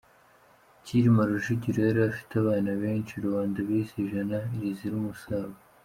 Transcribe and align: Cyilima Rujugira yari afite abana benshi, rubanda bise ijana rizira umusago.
Cyilima 0.83 1.21
Rujugira 1.29 1.79
yari 1.87 2.01
afite 2.11 2.33
abana 2.41 2.71
benshi, 2.81 3.13
rubanda 3.23 3.57
bise 3.67 3.93
ijana 4.05 4.37
rizira 4.59 4.95
umusago. 5.01 5.57